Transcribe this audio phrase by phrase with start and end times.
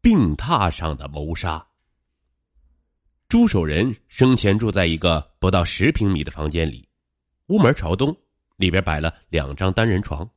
[0.00, 1.64] 病榻上的谋杀。
[3.28, 6.88] 朱守仁生前住在一个不到十平米的房间里，
[7.48, 8.16] 屋门朝东，
[8.56, 10.28] 里边摆了两张单人床。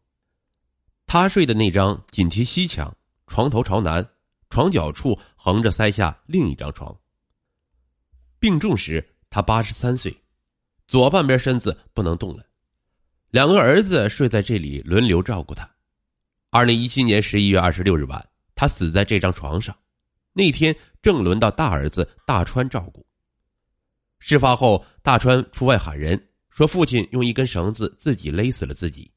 [1.06, 2.94] 他睡的那张紧贴西墙，
[3.28, 4.06] 床头朝南，
[4.50, 6.94] 床脚处横着塞下另一张床。
[8.40, 10.16] 病重时，他八十三岁，
[10.88, 12.46] 左半边身子不能动了。
[13.30, 15.70] 两个儿子睡在这里，轮流照顾他。
[16.50, 18.30] 二零一七年十一月二十六日晚，
[18.62, 19.76] 他死在这张床上。
[20.34, 23.04] 那天正轮到大儿子大川照顾。
[24.20, 29.12] 事发后，大川出外喊人，说父亲用一根绳子自己勒死了自己。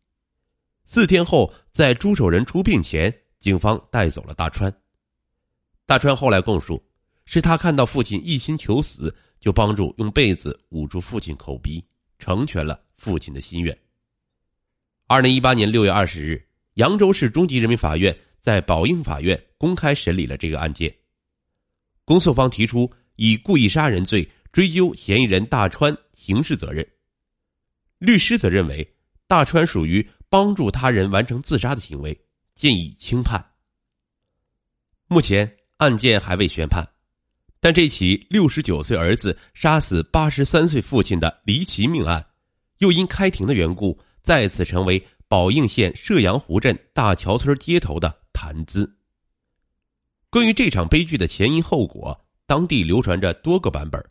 [0.85, 4.75] 四天后，在朱守仁出殡前，警方带走了大川。
[5.85, 6.83] 大川后来供述，
[7.27, 11.87] 是他看到父亲一心求死，就帮助用被子捂住父亲口鼻，
[12.19, 13.79] 成全了父亲的心愿。
[15.07, 16.43] 二零一八年六月二十日，
[16.77, 20.95] 扬州市中级人民法院在宝应法院公开审理了这个案件。
[22.05, 26.87] 公诉方提出以故意杀人罪追究嫌疑人大川刑事责任。
[27.99, 28.87] 律师则认为，
[29.27, 32.15] 大川属于帮助他人完成自杀的行为，
[32.55, 33.43] 建议轻判。
[35.07, 36.87] 目前案件还未宣判，
[37.61, 42.27] 但这起六十九岁儿子杀死八十三岁父亲的离奇命案，
[42.81, 43.99] 又因开庭的缘故。
[44.21, 48.95] 再次成为宝应县射阳湖镇大桥村街头的谈资。
[50.29, 54.05] 关于这场悲剧的前因后果，当地流传着多个版本，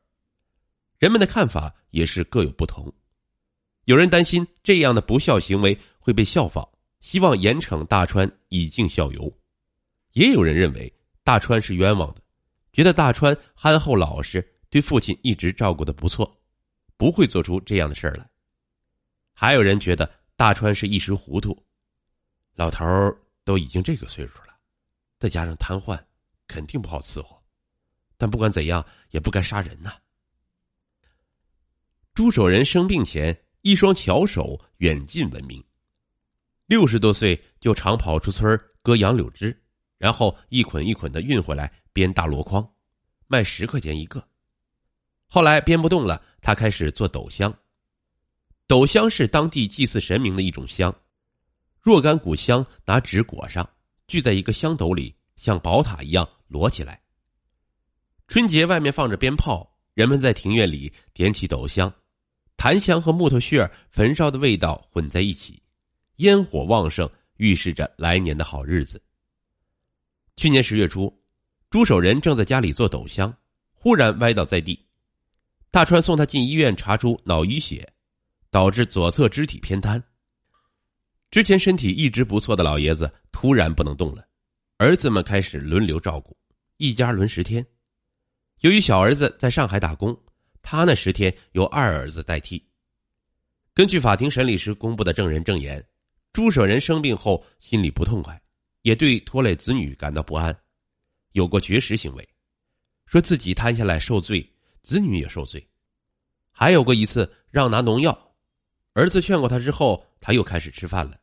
[0.98, 2.92] 人们的看法也是各有不同。
[3.84, 6.68] 有人担心这样的不孝行为会被效仿，
[7.02, 9.30] 希望严惩大川以儆效尤；
[10.14, 10.92] 也有人认为
[11.24, 12.22] 大川是冤枉的，
[12.72, 16.42] 觉得大川憨厚老实，对父亲一直照顾的不错，
[16.96, 18.26] 不会做出这样的事儿来。
[19.34, 21.62] 还有人觉得大川是一时糊涂，
[22.56, 24.56] 老头儿都已经这个岁数了，
[25.20, 26.02] 再加上瘫痪，
[26.48, 27.44] 肯定不好伺候。
[28.18, 29.94] 但不管怎样，也不该杀人呐。
[32.14, 35.64] 朱守仁生病前一双巧手远近闻名，
[36.68, 39.60] 六十多岁就常跑出村割杨柳枝，
[39.98, 42.74] 然后一捆一捆的运回来编大箩筐，
[43.28, 44.26] 卖十块钱一个。
[45.26, 47.52] 后来编不动了，他开始做斗香。
[48.68, 50.94] 斗香是当地祭祀神明的一种香，
[51.84, 53.70] 若干股香拿纸裹上，
[54.08, 56.98] 聚在一个香斗里，像宝塔一样摞起来。
[58.30, 61.94] 春节外面放着鞭炮，人们在庭院里点起斗香，
[62.56, 65.62] 檀香和木头屑焚烧的味道混在一起，
[66.16, 69.04] 烟火旺盛，预示着来年的好日子。
[70.38, 71.14] 去年十月初，
[71.70, 73.36] 朱守仁正在家里做斗香，
[73.74, 74.80] 忽然歪倒在地，
[75.70, 77.94] 大川送他进医院，查出脑淤血。
[78.54, 80.00] 导致左侧肢体偏瘫。
[81.34, 84.24] 之前身体一直不错的老爷子突然不能动了，
[84.78, 86.38] 儿子们开始轮流照顾，
[86.78, 87.66] 一家轮十天。
[88.60, 90.16] 由于小儿子在上海打工，
[90.62, 92.64] 他那十天由二儿子代替。
[93.74, 95.84] 根据法庭审理时公布的证人证言，
[96.34, 98.40] 朱舍人生病后心里不痛快，
[98.84, 100.56] 也对拖累子女感到不安，
[101.32, 102.30] 有过绝食行为，
[103.08, 104.48] 说自己瘫下来受罪，
[104.84, 105.68] 子女也受罪，
[106.52, 108.16] 还有过一次让拿农药。
[108.94, 111.18] 儿子劝过他之后，他又开始吃饭了。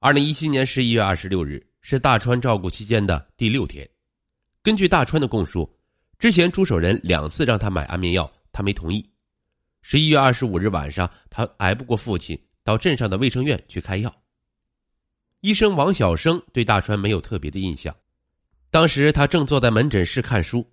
[0.00, 3.88] 二零一七年十一月二十六日是大川照顾期间的第六天。
[4.62, 5.68] 根据大川的供述，
[6.20, 9.04] 之前朱守仁两次让他买安眠药，他没同意。
[9.82, 14.22] 十一月二十五日晚上，他挨不过父亲，到镇上的卫生院去开药。
[15.40, 17.92] 医生王小生对大川没有特别的印象。
[18.70, 20.64] 当时他正坐在门诊室看书，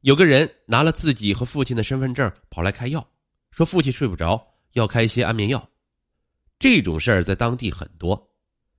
[0.00, 3.06] 有个人拿了自己和父亲的身份证跑来开药，
[3.50, 4.42] 说父亲睡不着。
[4.72, 5.70] 要开一些安眠药，
[6.58, 8.30] 这种事儿在当地很多，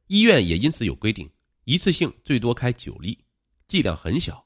[0.07, 1.29] 医院也因此有规定，
[1.66, 3.18] 一次性最多开九粒，
[3.68, 4.45] 剂量很小。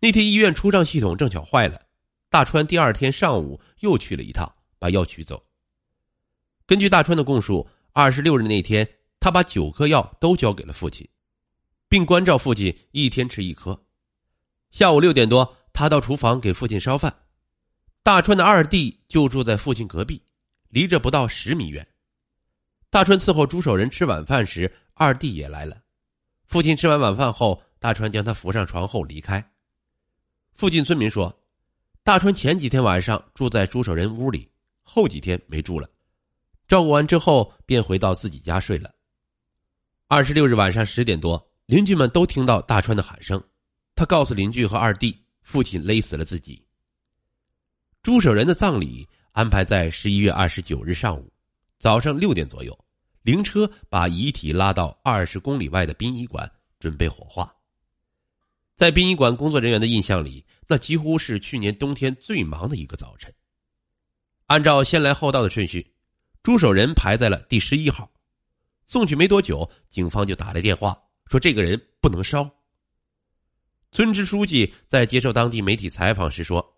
[0.00, 1.80] 那天医院出账系统正巧坏了，
[2.28, 5.42] 大川第二天上午又去了一趟，把药取走。
[6.66, 8.88] 根据大川的供述，二十六日那天，
[9.18, 11.08] 他把九颗药都交给了父亲，
[11.88, 13.84] 并关照父亲一天吃一颗。
[14.70, 17.16] 下午六点多，他到厨房给父亲烧饭，
[18.02, 20.22] 大川的二弟就住在父亲隔壁。
[20.70, 21.88] 离着不到十米远，
[22.90, 25.78] 大川伺候朱守仁吃晚饭时，二弟也来了。
[26.46, 29.44] 父亲吃完晚饭后，大川将他扶上床后离开。
[30.54, 31.38] 附近村民说，
[32.02, 34.50] 大川前几天晚上住在朱守仁屋里，
[34.82, 35.86] 后几天没住了，
[36.66, 38.90] 照顾完之后便回到自己家睡了。
[40.06, 43.42] 二十六日晚上十点多，邻居们都听到大川的喊声，
[43.94, 46.64] 他告诉邻居和二弟，父亲勒死了自己。
[48.02, 49.06] 朱守仁的葬礼。
[49.32, 51.32] 安排在十一月二十九日上午，
[51.78, 52.76] 早上六点左右，
[53.22, 57.54] 灵车把遗体拉到二十公里外的殡仪馆，准备火化。
[58.74, 63.32] 在殡仪馆工作人员的印象里，那几乎是去年冬天最忙的一个早晨。
[64.46, 65.92] 按照先来后到的顺序，
[66.42, 68.10] 朱守仁排在了第十一号。
[68.86, 72.48] 送去没多久，警方就打来电话说这个人不能烧。
[73.92, 76.76] 村支书记在接受当地媒体采访时说，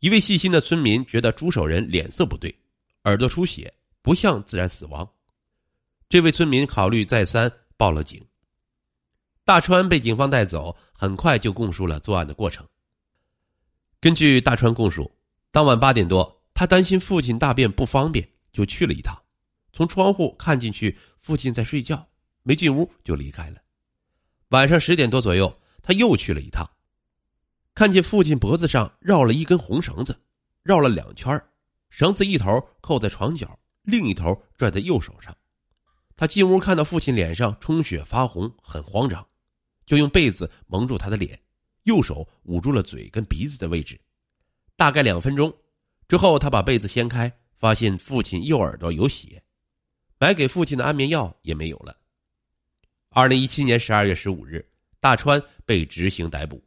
[0.00, 2.54] 一位细心的村民觉得朱守仁脸色不对，
[3.04, 3.72] 耳朵出血，
[4.06, 5.04] 不像自然死亡。
[6.08, 8.24] 这位村民考虑再三，报了警。
[9.44, 12.64] 大川被警方带走，很快就供述了作案的过程。
[14.00, 15.10] 根据大川供述，
[15.50, 19.20] 当晚八点多，他担心父亲大便不方便，就去了一趟。
[19.72, 22.06] 从窗户看进去，父亲在睡觉，
[22.44, 23.60] 没进屋就离开了。
[24.50, 26.64] 晚上十点多左右，他又去了一趟，
[27.74, 30.16] 看见父亲脖子上绕了一根红绳子，
[30.62, 31.44] 绕了两圈
[31.90, 32.48] 绳子一头
[32.80, 35.34] 扣在床角，另一头拽在右手上。
[36.14, 39.26] 他进屋看到父亲脸上充血发红，很慌张。
[39.86, 41.40] 就用被子蒙住他的脸，
[41.84, 43.98] 右手捂住了嘴跟鼻子的位置。
[44.74, 45.54] 大概两分钟
[46.08, 49.42] 之后，他把被子掀开，发现父亲右耳朵有血，
[50.18, 51.96] 买给父亲的安眠药也没有了。
[53.10, 54.68] 二零一七年十二月十五日，
[54.98, 56.62] 大川被执行逮捕。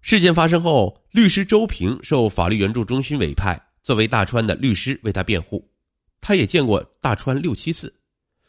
[0.00, 5.70] 事件发生后，律师周平受法律援助中心委派，作为大川的律师为他辩护。
[6.22, 7.92] 他也见过大川六七次，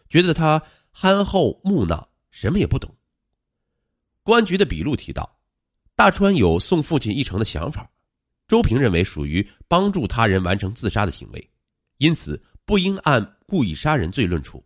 [0.07, 0.61] 觉得他
[0.91, 2.95] 憨厚木讷，什么也不懂。
[4.21, 5.37] 公安局的笔录提到，
[5.95, 7.89] 大川有送父亲一程的想法，
[8.47, 11.51] 周平认为属于帮助他人完成自杀的行为，
[11.97, 14.63] 因此不应按故意杀人罪论处。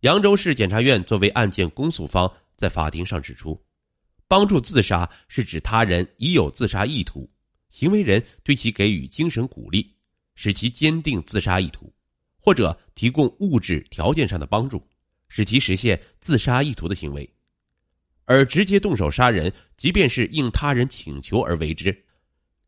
[0.00, 3.58] 扬州市检察院作为案件公诉方，在法庭上指出，
[4.26, 7.30] 帮助自杀是指他人已有自杀意图，
[7.70, 9.95] 行为人对其给予精神鼓励，
[10.36, 11.92] 使其坚定自杀意图，
[12.38, 14.86] 或者提供物质条件上的帮助，
[15.28, 17.28] 使其实现自杀意图的行为。
[18.24, 21.96] 而直接动手杀人，即便是应他人请求而为之，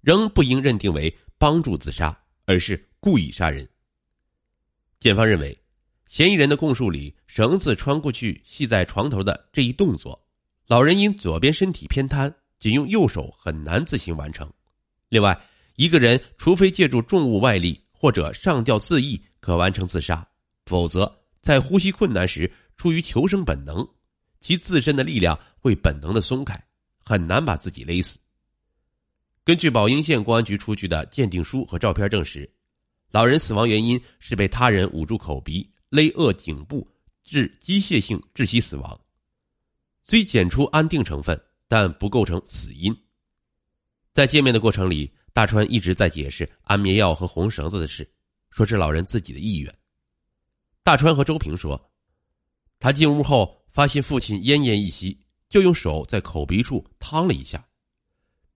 [0.00, 2.17] 仍不应认定为帮助自杀，
[2.47, 3.69] 而是故意杀人。
[5.00, 5.56] 检方认为，
[6.09, 10.21] 嫌疑人的供述里，绳子穿过去系在床头的这一动作，
[10.67, 14.50] 老人因左边身体偏瘫，仅用右手很难自行完成。
[15.09, 15.38] 另外，
[15.79, 20.29] 一个人除非借助重物外力或者上吊自缢可完成自杀，
[20.67, 21.09] 否则
[21.41, 23.89] 在呼吸困难时，出于求生本能。
[24.41, 26.61] 其自身的力量会本能的松开，
[27.05, 28.19] 很难把自己勒死。
[29.45, 32.51] 根据宝应县公安局出具的鉴定书和照片证实，
[33.13, 36.85] 老人死亡原因是被他人捂住口鼻、勒扼颈部，
[37.23, 39.01] 致机械性窒息死亡。
[40.03, 42.93] 虽检出安定成分，但不构成死因。
[44.13, 48.05] 在见面的过程里，大川一直在解释安眠药和红绳子的事，
[48.50, 49.73] 说是老人自己的意愿。
[50.82, 51.81] 大川和周平说，
[52.81, 53.56] 他进屋后。
[53.70, 55.17] 发现父亲奄奄一息，
[55.49, 57.64] 就用手在口鼻处烫了一下。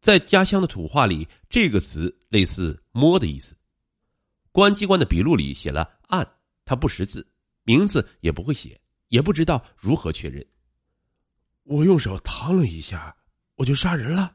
[0.00, 3.56] 在家乡的土话里，这个词类似“摸”的意思。
[4.50, 6.28] 公安机关的笔录里写了“按”，
[6.66, 7.24] 他不识字，
[7.62, 10.44] 名字也不会写，也不知道如何确认。
[11.62, 13.16] 我用手烫了一下，
[13.54, 14.34] 我就杀人了。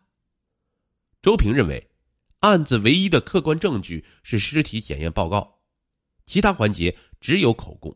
[1.21, 1.85] 周平认为，
[2.39, 5.60] 案子唯一的客观证据是尸体检验报告，
[6.25, 7.95] 其他环节只有口供。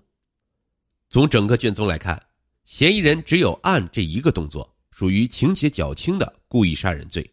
[1.09, 2.21] 从整个卷宗来看。
[2.63, 7.29] 嫌疑人只有按这一个动作，属于情节较轻的故意杀人罪。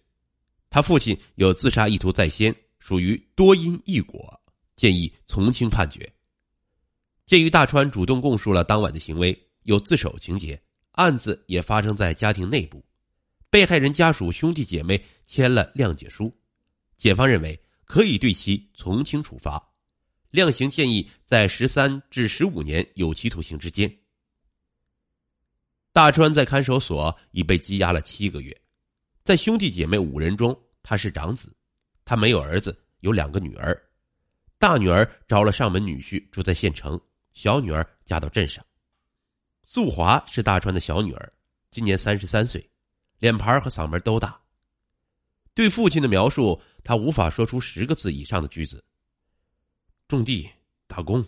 [0.68, 4.40] 他父亲有自杀意图在先，属于多因一果，
[4.74, 6.12] 建议从轻判决。
[7.24, 10.60] 鉴于大川主动供述了当晚的行为，有自首情节，
[10.92, 12.84] 案子也发生在家庭内部，
[13.48, 16.36] 被害人家属兄弟姐妹签了谅解书，
[16.98, 19.64] 检方认为可以对其从轻处罚，
[20.30, 23.90] 量刑建议在十三至十五年有期徒刑之间。
[25.92, 28.54] 大川在看守所已被羁押了七个月，
[29.22, 31.56] 在兄弟姐妹五人中，他是长子，
[32.04, 33.80] 他没有儿子，有两个女儿，
[34.58, 37.00] 大女儿招了上门女婿，住在县城，
[37.32, 38.64] 小女儿嫁到镇上。
[39.62, 41.32] 素华是大川的小女儿，
[41.70, 42.68] 今年三十三岁，
[43.18, 44.40] 脸盘和嗓门都大。
[45.54, 48.82] 对父亲的描述，他无法说出十个字以上的句子。
[50.06, 50.48] 种地、
[50.86, 51.24] 打工、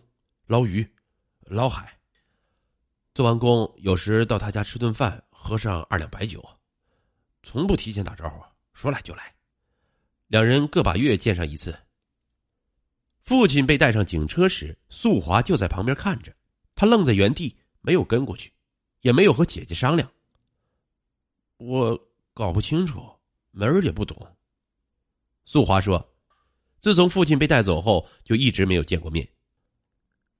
[0.46, 0.86] 捞鱼、
[1.40, 1.98] 捞海。
[3.14, 6.42] 做完工，有时到他家吃顿饭，喝上二两白酒，
[7.42, 8.42] 从不提前打招呼，
[8.72, 9.34] 说来就来。
[10.28, 11.76] 两人个把月见上一次。
[13.22, 16.34] 父亲被带上警车时，素华就在旁边看着，
[16.74, 18.50] 他愣在原地，没有跟过去，
[19.00, 20.10] 也没有和姐姐商量。
[21.58, 23.04] 我搞不清楚，
[23.50, 24.16] 门儿也不懂。
[25.50, 26.14] 素华说
[26.78, 29.28] ：“自从父亲被带走后，就一直没有见过面。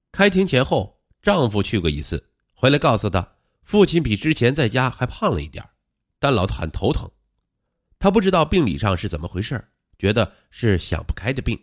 [0.09, 5.67] 开庭前后，丈夫去过一次。”回来告诉他，父亲比之前在家还胖了一点
[6.17, 7.11] 但老很头疼。
[7.99, 9.61] 他不知道病理上是怎么回事
[9.99, 11.61] 觉得是想不开的病。